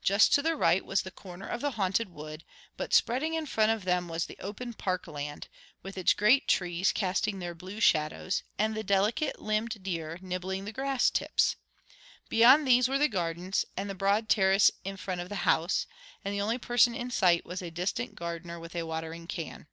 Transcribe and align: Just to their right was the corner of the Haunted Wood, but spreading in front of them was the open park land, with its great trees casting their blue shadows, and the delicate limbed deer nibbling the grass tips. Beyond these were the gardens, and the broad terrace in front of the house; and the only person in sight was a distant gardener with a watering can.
Just 0.00 0.32
to 0.34 0.42
their 0.42 0.56
right 0.56 0.84
was 0.86 1.02
the 1.02 1.10
corner 1.10 1.48
of 1.48 1.60
the 1.60 1.72
Haunted 1.72 2.08
Wood, 2.08 2.44
but 2.76 2.94
spreading 2.94 3.34
in 3.34 3.46
front 3.46 3.72
of 3.72 3.82
them 3.84 4.06
was 4.06 4.26
the 4.26 4.38
open 4.38 4.74
park 4.74 5.08
land, 5.08 5.48
with 5.82 5.98
its 5.98 6.12
great 6.12 6.46
trees 6.46 6.92
casting 6.92 7.40
their 7.40 7.52
blue 7.52 7.80
shadows, 7.80 8.44
and 8.56 8.76
the 8.76 8.84
delicate 8.84 9.40
limbed 9.42 9.82
deer 9.82 10.20
nibbling 10.22 10.66
the 10.66 10.72
grass 10.72 11.10
tips. 11.10 11.56
Beyond 12.28 12.64
these 12.68 12.86
were 12.86 12.96
the 12.98 13.08
gardens, 13.08 13.64
and 13.76 13.90
the 13.90 13.96
broad 13.96 14.28
terrace 14.28 14.70
in 14.84 14.96
front 14.96 15.20
of 15.20 15.28
the 15.28 15.42
house; 15.50 15.88
and 16.24 16.32
the 16.32 16.40
only 16.40 16.58
person 16.58 16.94
in 16.94 17.10
sight 17.10 17.44
was 17.44 17.60
a 17.60 17.72
distant 17.72 18.14
gardener 18.14 18.60
with 18.60 18.76
a 18.76 18.84
watering 18.86 19.26
can. 19.26 19.66